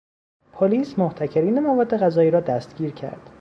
[0.53, 3.29] پلیس، محتکرین مواد غذایی را دستگیر کرد